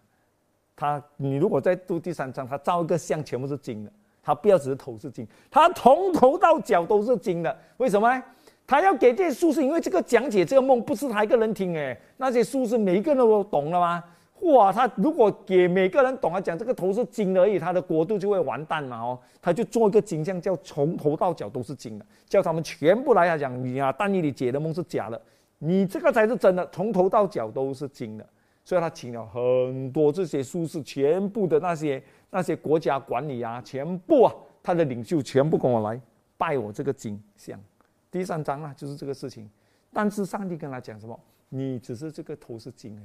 [0.76, 3.90] 他你如果在读第三章，他造一个像全部是金的，
[4.22, 8.22] 他不要只是头是金，他从头到脚都是金的，为什么？
[8.68, 14.04] 他要给这些术士，因为这个讲解这个梦不是他一个人听哎，那些术士每一个人都懂了吗？
[14.40, 25.20] 哇，他如果给每个人懂啊讲这个头是金而已，他的国度就会完蛋嘛哦，他就做一个金像，叫从头到脚都是金的，叫他们全部来啊讲你啊，但你你解的梦是假的，
[25.58, 28.26] 你这个才是真的，从头到脚都是金的，
[28.64, 36.00] 所以他请了很多这些术士，全部的那些那些国家管理啊，全部啊，他的领袖全部跟我来
[36.38, 37.60] 拜我这个金像，
[38.10, 39.50] 第三章啊就是这个事情，
[39.92, 41.20] 但是上帝跟他讲什么？
[41.50, 43.02] 你只是这个头是金哎。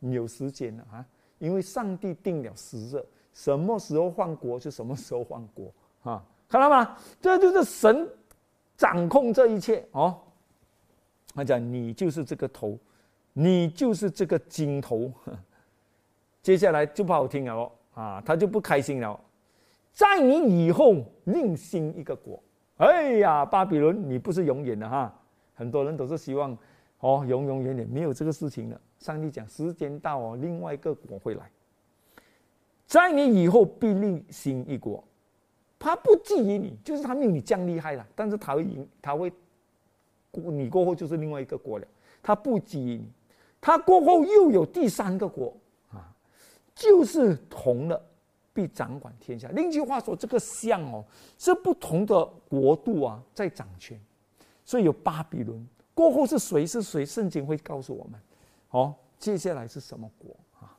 [0.00, 1.04] 有时间了啊，
[1.38, 6.96] 因为上帝定了时日，什么时候换国就什么时候换国啊，看到吗？
[7.20, 8.08] 这就是神
[8.76, 10.18] 掌控这一切哦。
[11.34, 12.78] 他讲你就是这个头，
[13.32, 15.12] 你就是这个金头。
[16.42, 19.18] 接下来就不好听了哦啊，他就不开心了。
[19.92, 22.42] 在你以后另兴一个国。
[22.76, 25.12] 哎呀，巴比伦，你不是永远的哈！
[25.54, 26.54] 很多人都是希望
[27.00, 28.80] 哦，永永远远没有这个事情了。
[28.98, 31.50] 上帝讲，时间到哦，另外一个国会来，
[32.86, 35.02] 在你以后必另兴一国。
[35.78, 39.32] 他不觊觎你，就是他没有你这样厉害了，但是他会赢，他会
[40.30, 41.86] 过你过后就是另外一个国了。
[42.22, 43.08] 他不觊觎你，
[43.60, 45.56] 他过后又有第三个国
[45.90, 46.12] 啊，
[46.74, 48.02] 就是同了。
[48.54, 49.46] 必掌管天下。
[49.48, 51.04] 另一句话说，这个像哦，
[51.36, 54.00] 是不同的国度啊，在掌权。
[54.64, 57.06] 所以有巴比伦过后是谁是谁？
[57.06, 58.20] 圣经会告诉我们，
[58.68, 60.76] 哦，接下来是什么国啊？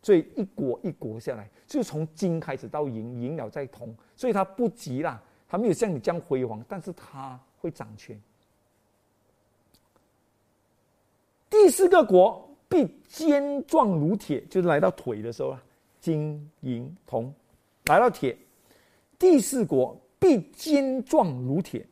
[0.00, 3.92] 所以一国一国下来，就从金开始到银，银了再铜。
[4.14, 8.16] 所以他不急啦，他没有像你这样辉煌，但是他会掌权。
[11.50, 15.60] 第四个国必坚壮如铁，就是来到腿的时候了。
[16.00, 17.34] 金银铜，
[17.86, 18.38] 来到铁，
[19.18, 21.84] 第四国必坚壮如铁，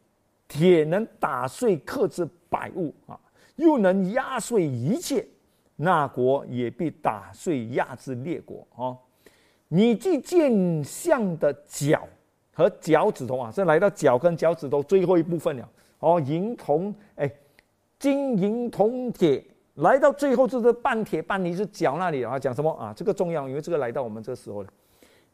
[0.46, 3.18] 铁能打碎克制百物啊，
[3.56, 5.26] 又能压碎一切，
[5.76, 8.96] 那国也必打碎压制列国啊。
[9.68, 12.08] 你既见象的脚
[12.52, 17.30] 和脚趾头啊，这来到脚跟脚趾头最后一部分了哦，银铜哎，
[17.98, 19.44] 金银铜铁。
[19.74, 22.92] 来到最后就是半铁半泥是脚那里啊，讲什么啊？
[22.96, 24.68] 这个重要，因为这个来到我们这时候了。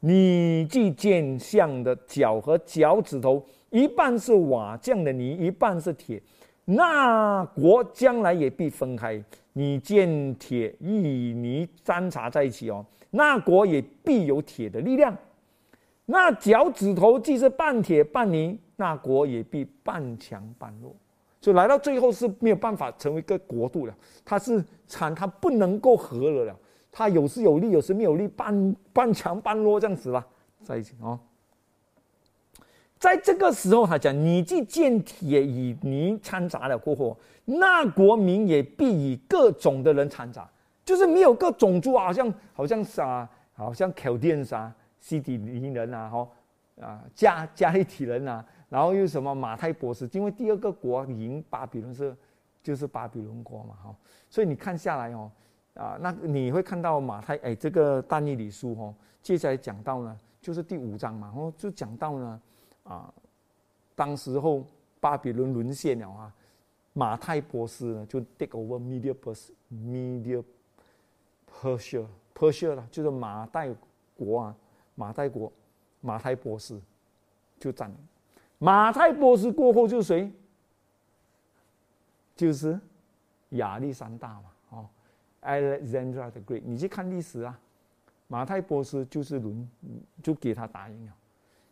[0.00, 6.22] 你既见象的脚和脚趾头，一半是瓦匠的泥，一半是铁，
[6.64, 9.22] 那国将来也必分开。
[9.52, 15.16] 你见铁与泥粘杂在一起哦，那国也必有铁的力量。
[16.06, 20.94] 那脚趾头既是半铁半泥，那国也必半强半弱。
[21.40, 26.56] 就来到最后是没有办法成为一个国度了，它是产，它不能够合了了，
[26.90, 30.26] 它有时有利，有时没有利，半半强半弱这样子了，
[30.62, 31.20] 在一起哦。
[33.04, 37.14] 在这个时候，他讲：你既见铁与泥掺杂了过后，
[37.44, 40.48] 那国民也必以各种的人掺杂，
[40.86, 46.28] 就是没有各种族，好像好像啥，好像考电啥西底尼人啊，哈
[46.80, 48.42] 啊加加利体人啊。
[48.70, 50.08] 然后又什么马太博士？
[50.14, 52.16] 因为第二个国赢巴比伦是，
[52.62, 53.94] 就是巴比伦国嘛，哈。
[54.30, 55.30] 所以你看下来哦，
[55.74, 62.40] 啊，那你会看到马太哎，这个大尼里书哦，接下来讲到呢，就是第五章嘛，然后就讲到呢，
[62.84, 63.12] 啊，
[63.94, 64.64] 当时候
[65.00, 66.32] 巴比伦沦陷了啊，
[66.92, 70.44] 马太波斯呢就 take over Media Persia，Media
[71.50, 73.74] Persia，Persia 了，就是马代
[74.16, 74.56] 国啊，
[74.94, 75.52] 马代国，
[76.00, 76.80] 马太波斯
[77.58, 77.96] 就占领。
[78.58, 80.32] 马太波斯过后就是谁？
[82.36, 82.78] 就是
[83.50, 84.88] 亚历山大嘛，哦
[85.42, 86.62] ，Alexander the Great。
[86.64, 87.58] 你去看历史啊，
[88.26, 89.68] 马太波斯就是轮，
[90.22, 91.12] 就给他打赢了。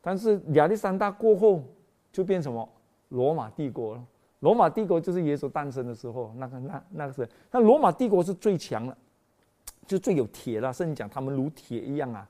[0.02, 1.62] 但是亚历山大过后
[2.12, 2.68] 就变什么？
[3.08, 4.04] 罗马帝国了。
[4.40, 8.98] 罗马帝国就是耶稣诞生的时候，那个那那个是，那罗马帝国是最强了，
[9.86, 10.72] 就最有铁了。
[10.72, 12.28] 甚至讲他们如铁一样啊，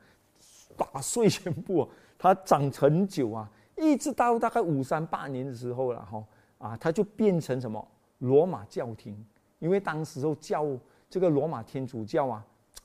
[0.76, 3.50] 打碎全部，啊它长很久啊。
[3.78, 6.22] 一直到大概五三八年的时候了哈
[6.58, 9.16] 啊，他就变成什么罗马教廷，
[9.58, 10.66] 因为当时候教
[11.08, 12.44] 这个罗马天主教啊，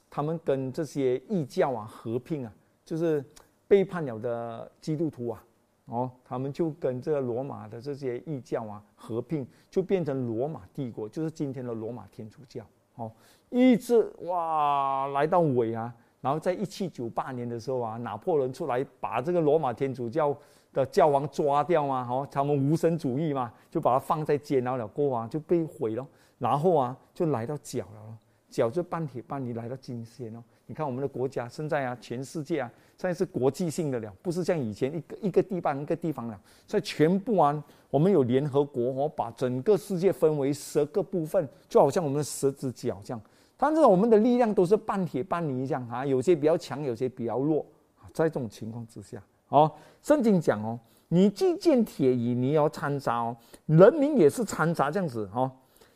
[0.10, 2.54] 他们跟这些异教啊合并啊，
[2.86, 3.23] 就是
[3.67, 5.43] 背叛了的基督徒啊，
[5.86, 12.65] 哦，他们就跟这个罗马的这些异教啊合并，就变成罗马帝国，就是今天的罗马天主教。
[12.95, 13.12] 哦，
[13.49, 20.36] 一直哇来到尾啊，然后在一七九八年的时候啊，拿破仑出来把这个罗马天主教。
[20.73, 26.06] 的教王抓掉嘛，哦，他们无神主义嘛，就把他放在监牢了，过啊就被毁了，
[26.38, 28.17] 然后啊就来到脚了，
[28.49, 30.43] 脚就半铁半泥来到今天哦。
[30.65, 43.21] 你看我们的国家现在啊，全世界啊，现在是国际性的了，不是像以前一个一个地方一个地方了，在全部啊，我们有联合国哦，把整个世界分为十个部分，就好像我们的十只脚这样，
[43.55, 47.65] 但是我们的力量都是半铁半泥这样啊，有些比较强，有些比较弱，
[48.13, 49.21] 在这种情况之下。
[49.49, 55.49] 哦，圣经讲哦，你既见铁与泥要掺杂哦，人民也是掺杂这样子哦，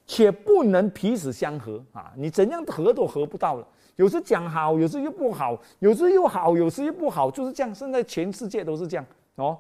[0.05, 2.11] 且不能彼此相合啊！
[2.17, 7.73] 你怎样合都合不到了，有时讲好，有时又不好，有时又好，有时又不好，就是这样。
[7.73, 9.57] 现在全世界都是这样哦，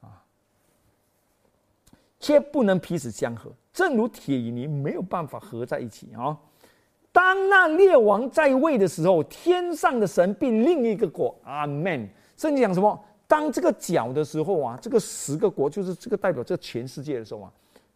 [0.00, 0.22] 啊，
[2.20, 6.36] 且不能彼此相合，正如铁与泥没有办法合在一起啊。
[7.10, 11.34] 当那列王在位的时候，天上的神并另一个国。
[11.44, 12.08] 阿门。
[12.36, 13.00] 圣经讲什么？
[13.28, 17.52] 当这个角的时候啊，这个十个国就是这个代表这全世界的时候啊，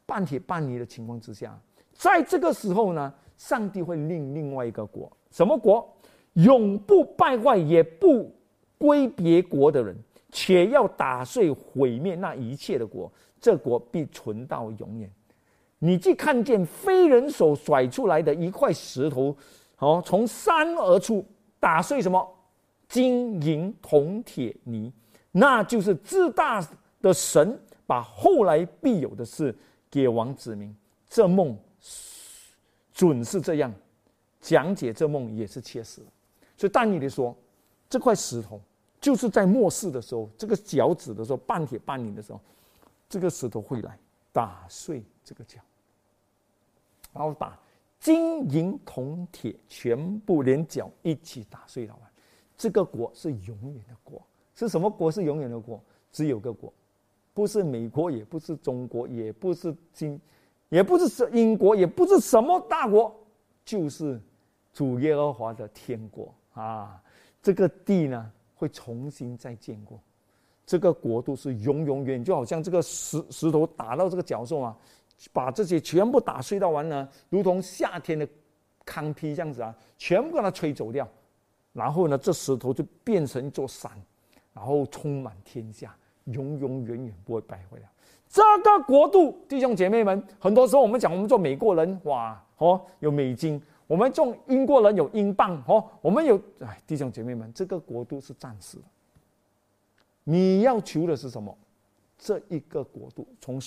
[0.07, 1.59] 半铁半泥的情况之下，
[1.99, 5.87] 在这个时候呢，上帝会令另外一个国，什么国？
[6.35, 8.33] 永不败坏也不
[8.79, 9.97] 归别国的人，
[10.31, 15.11] 且要打碎毁灭那一切的国，这国必存到永远。
[15.81, 19.37] 你既看见非人手甩出来的一块石头，
[19.79, 21.25] 哦，从山而出，
[21.59, 22.25] 打碎什么
[22.89, 24.93] 金银铜铁泥，
[25.33, 26.65] 那就是自大
[27.03, 29.53] 的神把后来必有的事
[29.91, 30.73] 给王指明。
[31.09, 31.57] 这梦
[32.99, 33.73] 准是这样，
[34.41, 36.03] 讲解这梦也是切实。
[36.57, 37.33] 所以但以理说，
[37.89, 38.61] 这块石头
[39.01, 42.41] 就是在末世的时候，这个脚趾的时候，半铁半银的时候，
[43.09, 43.97] 这个石头会来
[44.33, 45.61] 打碎这个脚。
[47.13, 47.57] 然后把
[48.01, 51.97] 金银铜铁全部连脚一起打碎了。
[52.57, 54.21] 这个国是永远的国，
[54.57, 55.09] 是什么国？
[55.09, 55.81] 是永远的国，
[56.11, 56.73] 只有个国，
[57.33, 60.21] 不是美国，也不是中国，也不是金，
[60.69, 63.15] 也不是是英国，也不是什么大国，
[63.65, 64.21] 就是
[64.73, 67.03] 主耶和华的天国啊！
[67.43, 70.01] 这个地呢，会重新再建过，
[70.67, 74.77] 这个国度是永永远，就好像这个石石头打到这个角上啊。
[75.33, 78.25] 把这些全部打碎到完呢，如同夏天的
[78.85, 81.09] 糠坯这样子啊，全部把它吹走掉，
[81.73, 83.91] 然后呢，这石头就变成一座山，
[84.53, 85.93] 然后充满天下，
[86.27, 87.87] 永永远远不会败坏了。
[88.29, 98.85] 这个国度，弟兄姐妹们，很多时候我们讲，我们做美国人，哇，哦，有美金；我们做英国人有英镑，哦，我们有，哎，弟兄姐妹们，这个国度是暂时的。
[100.25, 101.57] 你要求的是什么？
[102.19, 103.61] 这一个国度从。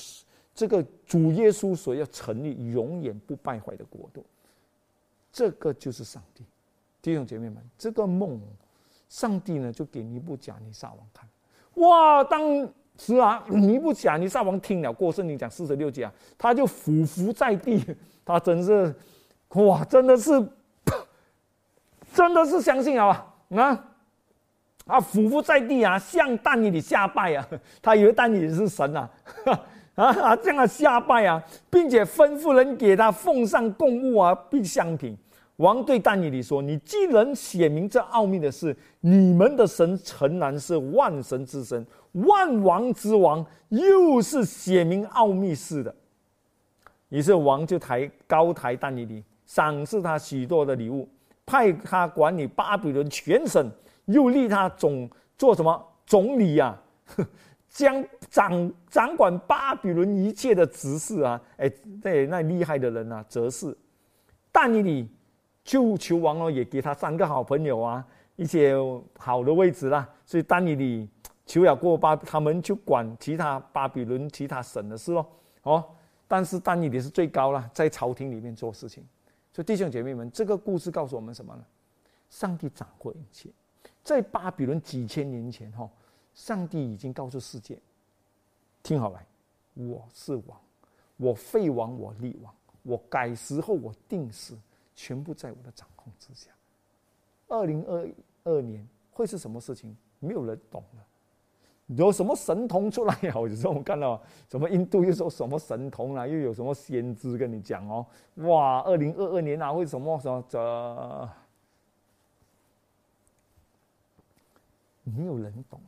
[0.53, 4.23] 这个主耶稣所要成立永远不败坏的国度，
[5.31, 6.43] 这个就是上帝，
[7.01, 8.37] 弟兄姐妹们，这个梦，
[9.07, 11.27] 上帝呢就给尼布甲尼撒王看，
[11.75, 12.21] 哇！
[12.25, 17.83] 当是啊，你不讲，你上王听了过圣经讲四十六节啊，他就俯伏在地，
[18.23, 18.93] 他真是，
[19.49, 20.31] 哇，真的是，
[22.13, 23.25] 真的是相信啊
[23.55, 23.85] 啊！
[24.85, 27.47] 啊，俯伏在地啊，向但以理下拜啊，
[27.81, 29.09] 他以为但以理是神 啊。
[29.95, 35.17] 啊，这样下拜啊，并且吩咐人给他奉上供物啊，并香品。
[35.57, 45.95] 王对但以理说：“你既能写明这奥秘的事，你们的神诚然是万神之神，万王之王，又是写明奥秘事的。”
[47.09, 51.07] 于是王就抬高抬但以理，赏赐他许多的礼物，
[51.45, 53.69] 派他管理巴比伦全省，
[54.05, 56.77] 又立他总做什么总理呀？
[57.67, 61.71] 将掌掌管巴比伦一切的执事啊，哎，
[62.01, 63.77] 对，那厉害的人啊，则是
[64.51, 65.09] 但以理
[65.63, 68.75] 就求王哦，也给他三个好朋友啊，一些
[69.17, 70.07] 好的位置啦。
[70.25, 71.09] 所以但以理
[71.45, 75.25] 求雅过巴，他们就管其他巴比伦其他省的事喽。
[75.63, 75.85] 哦，
[76.27, 79.03] 但是但以理是最高了，在朝廷里面做事情。
[79.51, 81.65] 所以弟兄姐妹们，这个故事告诉我们什么呢？
[82.29, 83.49] 上帝掌握一切，
[84.03, 85.89] 在巴比伦几千年前哈。
[86.33, 87.77] 上帝已经告诉世界
[88.81, 89.21] ：“听好了，
[89.73, 90.57] 我是王，
[91.17, 94.55] 我废王，我立王，我改时候，我定时，
[94.95, 96.49] 全部在我的掌控之下。”
[97.49, 98.07] 二零二
[98.45, 99.93] 二年会是什么事情？
[100.19, 101.05] 没有人懂了。
[101.97, 103.33] 有什么神童出来呀？
[103.33, 108.81] 有时候我看到什么印度又说什么神童啊，又有什么先知跟你讲哦，哇！
[108.83, 111.29] 二零二二年啊，为什么什么这？
[115.03, 115.79] 没有人懂。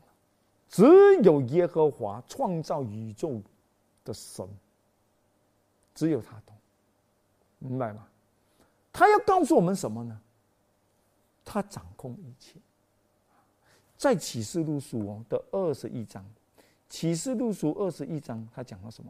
[0.68, 0.84] 只
[1.22, 3.40] 有耶和华创造宇宙
[4.04, 4.46] 的神，
[5.94, 6.56] 只有他懂，
[7.60, 8.08] 明白吗？
[8.92, 10.20] 他要告诉我们什么呢？
[11.46, 12.60] 他掌控一切。
[14.04, 16.26] 在启示录书哦的二十一章，
[16.90, 19.10] 启示录书二十一章，他讲了什么？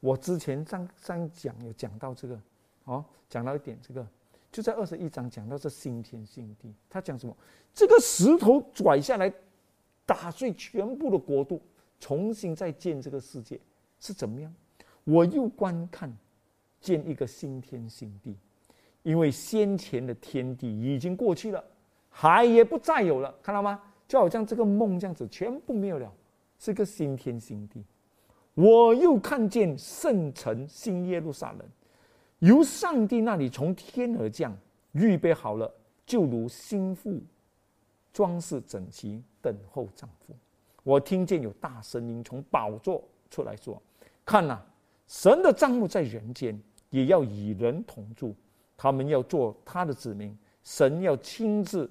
[0.00, 2.38] 我之前上上讲有讲到这个，
[2.84, 4.06] 哦，讲到一点，这个
[4.52, 7.34] 就在二十一章讲到这新天新地，他讲什么？
[7.72, 9.32] 这个石头拽下来。
[10.06, 11.58] 打碎全部的国度，
[11.98, 13.58] 重新再建这个世界
[13.98, 14.54] 是怎么样？
[15.04, 16.14] 我又观看，
[16.78, 18.36] 建一个新天新地，
[19.02, 21.64] 因为先前的天地已经过去了，
[22.10, 23.80] 海也不再有了，看到吗？
[24.06, 26.12] 就好像这个梦这样子，全部没有了，
[26.58, 27.84] 是个新天新地。
[28.54, 31.60] 我又看见圣城新耶路撒冷，
[32.38, 34.56] 由上帝那里从天而降，
[34.92, 35.72] 预备好了，
[36.06, 37.20] 就如新妇。
[38.12, 40.32] 装饰整齐，等候丈夫。
[40.84, 43.82] 我听见有大声音从宝座出来说
[44.24, 44.62] ：“看呐，
[45.08, 46.56] 神的帐幕在人间，
[46.90, 48.32] 也要与人同住。
[48.76, 51.90] 他们要做他的子民，神要亲自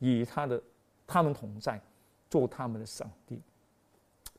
[0.00, 0.60] 与他的
[1.06, 1.80] 他们同在，
[2.28, 3.40] 做他们的上帝。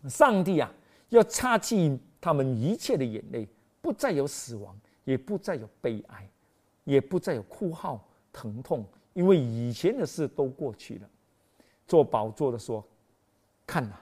[0.10, 0.72] 上帝啊，
[1.10, 3.48] 要擦去他们一切的眼泪，
[3.82, 6.30] 不再有死亡，也不再有悲哀，
[6.84, 11.10] 也不再有哭号、疼痛。”因为以前的事都过去了，
[11.88, 12.86] 做宝座的说
[13.66, 13.96] ：“看呐，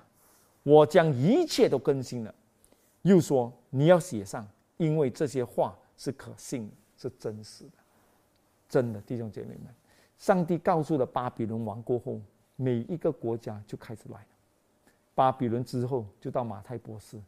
[0.63, 2.35] 我将一切都更新了。”
[3.03, 4.45] 又说：“你要写上，
[4.75, 7.77] 因为这些话是可信的，是真实的，
[8.67, 9.73] 真的。”弟兄姐妹们，
[10.17, 12.19] 上帝告诉了巴比伦王过后，
[12.55, 14.27] 每一个国家就开始来了。
[15.13, 17.21] 巴比伦之后就到马太波斯，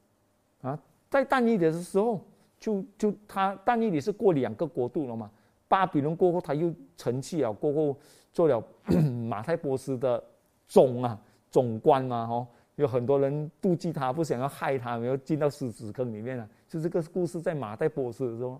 [0.61, 0.77] 啊，
[1.09, 2.21] 在但以理的时候，
[2.59, 5.31] 就就他但以理是过两个国度了嘛？
[5.67, 7.97] 巴比伦过后他又成器了，过后
[8.33, 8.63] 做了
[9.29, 10.23] 马太波斯的
[10.67, 11.19] 总啊
[11.49, 16.49] 总官嘛，哦，有很多人妒忌他，不想要害他，没有进到狮子坑里面了。
[16.67, 18.59] 就这个故事在马太波斯的时候，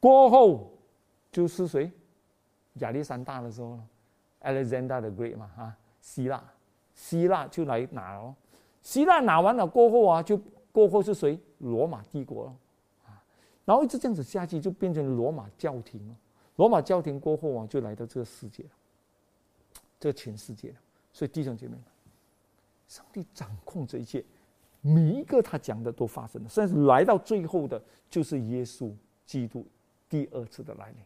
[0.00, 0.72] 过后
[1.30, 1.90] 就是谁？
[2.74, 3.78] 亚历山大的时候
[4.42, 5.76] ，Alexander the Great 嘛，啊，
[6.08, 6.42] 希腊，
[6.94, 8.34] 希腊就来拿了。
[8.80, 10.40] 希腊拿完了过后啊，就
[10.72, 11.38] 过后是谁？
[11.58, 12.56] 罗马帝国了，
[13.04, 13.22] 啊，
[13.66, 16.16] 然后一直这样子下去，就变成罗马教廷了。
[16.56, 18.70] 罗马教廷过后啊，就来到这个世界了，
[20.00, 20.76] 这全世界了。
[21.12, 21.82] 所以弟兄姐妹们，
[22.88, 24.24] 上帝掌控这一切，
[24.80, 26.48] 每一个他讲的都发生了。
[26.48, 28.90] 甚至来到最后的，就是耶稣
[29.26, 29.66] 基督
[30.08, 30.96] 第二次的来临，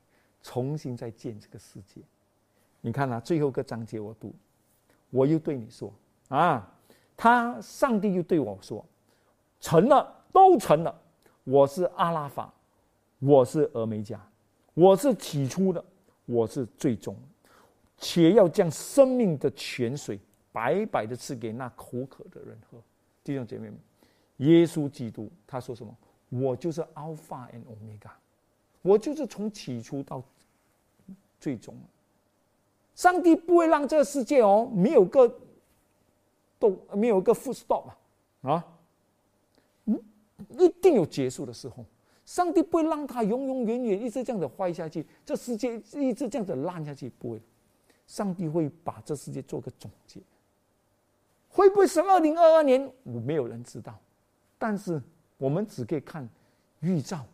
[0.45, 2.01] 重新再建这个世界。
[2.83, 4.33] 你看啊，最后一个章节我读，
[5.13, 5.93] 我又对你说
[6.27, 6.69] 啊。
[7.15, 8.85] 他上帝又对我说
[9.61, 10.93] ：“成了，都成了。
[11.45, 12.53] 我是阿拉法，
[13.21, 14.21] 我是俄梅加，
[14.75, 15.85] 我是起初的，
[16.25, 17.15] 我是最终，
[17.97, 20.19] 且要将生命的泉水
[20.51, 22.83] 白白的赐给那口渴的人喝。”
[23.23, 23.79] 弟兄姐妹们，
[24.39, 25.97] 耶稣基督他说什么？
[26.31, 28.11] 我就是 Alpha and Omega，
[28.81, 30.21] 我就是从起初到
[31.39, 31.77] 最终。
[32.95, 35.39] 上帝不会让这个世界哦没有个。
[36.63, 37.89] 都没有个 full stop
[38.43, 38.65] 啊，
[39.87, 40.01] 嗯，
[40.61, 41.85] 一定有结束的时候。
[42.25, 47.43] 上帝不会让他永永远远一直这样子坏下去，这世界一直这样子烂下去，不会。
[48.07, 50.21] 上帝会把这世界做个总结。
[51.49, 52.89] 会不会是二零二二年？
[53.03, 53.99] 我没有人知道，
[54.57, 55.03] 但是
[55.39, 56.29] 我们只可以看
[56.79, 57.27] 预兆，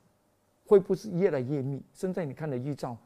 [0.67, 1.83] 会不会是越来越密？
[1.93, 2.97] 现在你看的预兆。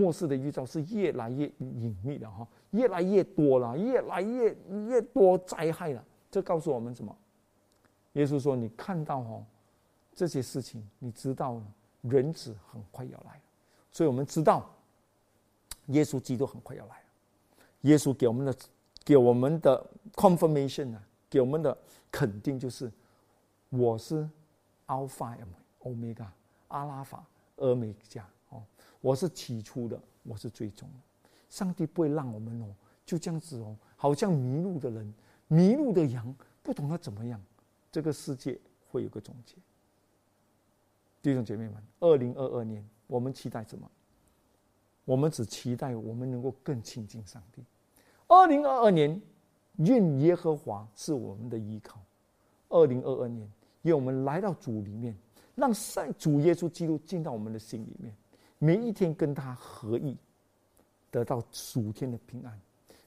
[0.00, 4.56] 末世的预兆是越来越隐秘的哈，越来越多了，越来越
[4.88, 6.02] 越多灾害了。
[6.30, 7.14] 这告诉我们什么？
[8.14, 9.44] 耶稣说：“你看到哦，
[10.14, 11.60] 这些事情，你知道
[12.00, 13.42] 人子很快要来了。”
[13.92, 14.68] 所以我们知道，
[15.88, 17.04] 耶稣基督很快要来了。
[17.82, 18.54] 耶稣给我们的
[19.04, 21.76] 给我们的 confirmation 啊，给我们的
[22.10, 22.90] 肯定就是：
[23.68, 24.28] 我是
[24.86, 25.46] Alpha and
[25.82, 26.26] Omega，
[26.68, 27.24] 阿拉法、
[27.56, 28.26] 欧米伽。
[29.00, 31.28] 我是起初的，我是最终的。
[31.48, 32.66] 上帝不会让我们哦，
[33.04, 35.14] 就这样子哦，好像迷路的人、
[35.48, 37.40] 迷路的羊，不懂得怎么样。
[37.90, 38.58] 这个世界
[38.90, 39.56] 会有个总结。
[41.22, 43.90] 弟兄姐妹们，二零二二年，我们期待什么？
[45.04, 47.64] 我们只期待我们能够更亲近上帝。
[48.28, 49.20] 二零二二年，
[49.78, 52.00] 愿耶和华是我们的依靠。
[52.68, 53.50] 二零二二年，
[53.82, 55.16] 愿我们来到主里面，
[55.56, 58.14] 让圣主耶稣基督进到我们的心里面。
[58.62, 60.14] 每一天跟他合意，
[61.10, 62.52] 得到属天的平安；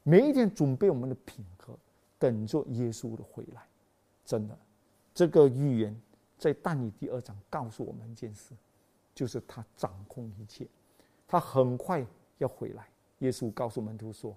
[0.01, 1.77] 每一天准备我们的品格，
[2.17, 3.61] 等着耶稣的回来。
[4.25, 4.57] 真的，
[5.13, 5.95] 这个预言
[6.39, 8.55] 在但以第二章告诉我们一件事，
[9.13, 10.65] 就是他掌控一切，
[11.27, 12.03] 他很快
[12.39, 12.87] 要回来。
[13.19, 14.35] 耶稣告诉门徒说：“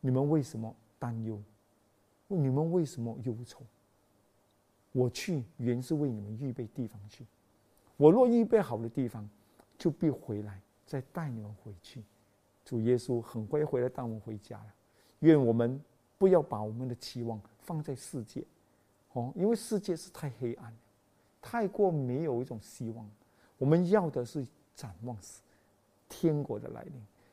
[0.00, 1.42] 你们为什么担忧？
[2.28, 3.60] 你们为什么忧愁？
[4.92, 7.26] 我去原是为你们预备地方去。
[7.96, 9.28] 我若预备好的地方。”
[9.82, 12.04] 就必回来，再带你们回去。
[12.64, 14.66] 主耶稣很快回来带我们回家了。
[15.18, 15.82] 愿我们
[16.18, 18.44] 不要把我们的期望放在世界，
[19.12, 20.72] 哦，因为世界是太黑暗，
[21.40, 23.04] 太过没有一种希望。
[23.58, 25.42] 我们要的是展望死
[26.08, 26.92] 天国的来临，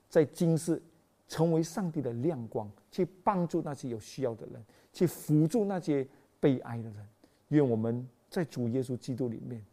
[0.09, 0.81] 在今世
[1.27, 6.07] 成为上帝的亮光，去帮助那些有需要的人，去辅助那些
[6.39, 7.07] 悲哀的人。
[7.49, 9.63] 愿我们在主耶稣基督里面，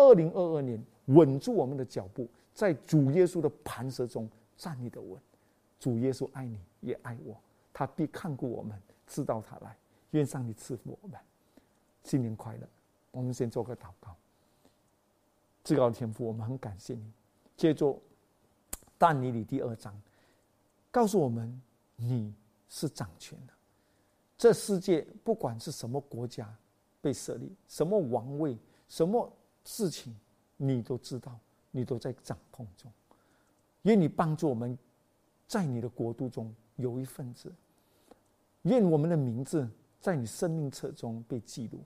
[0.00, 0.82] 二零二二年。
[1.06, 5.20] 稳住我们的脚步，在主耶稣的磐石中站立的稳。
[5.80, 7.36] 主耶稣爱你，也爱我，
[7.72, 9.76] 他必看顾我们，知道他来。
[10.12, 11.18] 愿上帝赐福我们，
[12.04, 12.68] 新年快乐！
[13.10, 14.14] 我们先做个祷告。
[15.64, 17.12] 至高的天父，我们很感谢你。
[17.56, 18.00] 借助
[18.96, 20.00] 但尼里第二章，
[20.92, 21.60] 告诉我们
[21.96, 22.32] 你
[22.68, 23.52] 是掌权的。
[24.38, 26.48] 这世界不管是什么国家
[27.00, 28.56] 被设立，什么王位，
[28.88, 29.28] 什么
[29.64, 30.14] 事情。
[30.62, 31.38] 你都知道，
[31.70, 32.92] 你都在掌控中，
[33.84, 34.76] 愿你帮助我们，
[35.48, 37.50] 在你的国度中有一份子。
[38.64, 39.66] 愿我们的名字
[39.98, 41.78] 在你生命册中被记录。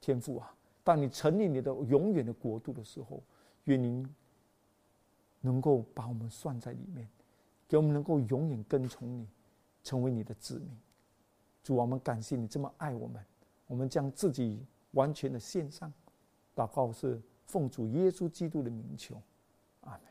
[0.00, 0.52] 天父啊，
[0.82, 3.22] 当你成立你的永远的国度的时候，
[3.66, 4.04] 愿您
[5.40, 7.08] 能够把我们算在里面，
[7.68, 9.28] 给我们能够永远跟从你，
[9.84, 10.76] 成为你的子民。
[11.62, 13.24] 主，我们感谢你这么爱我们，
[13.68, 15.92] 我们将自己完全的献上。
[16.58, 19.22] 祷告是奉主耶稣基督的名求，
[19.82, 20.02] 阿门。